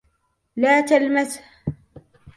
لا 0.55 0.81
تلمسه. 0.81 1.41